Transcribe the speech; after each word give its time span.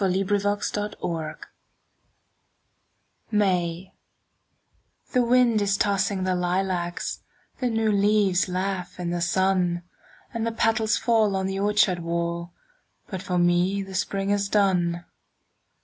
Sara 0.01 0.11
Teasdale 0.13 1.35
May 3.29 3.93
THE 5.11 5.21
wind 5.23 5.61
is 5.61 5.77
tossing 5.77 6.23
the 6.23 6.33
lilacs, 6.33 7.21
The 7.59 7.69
new 7.69 7.91
leaves 7.91 8.49
laugh 8.49 8.99
in 8.99 9.11
the 9.11 9.21
sun, 9.21 9.83
And 10.33 10.47
the 10.47 10.51
petals 10.51 10.97
fall 10.97 11.35
on 11.35 11.45
the 11.45 11.59
orchard 11.59 11.99
wall, 11.99 12.51
But 13.09 13.21
for 13.21 13.37
me 13.37 13.83
the 13.83 13.93
spring 13.93 14.31
is 14.31 14.49
done. 14.49 15.05